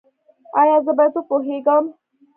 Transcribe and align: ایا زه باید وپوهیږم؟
ایا 0.61 0.77
زه 0.85 0.91
باید 0.97 1.13
وپوهیږم؟ 1.15 1.85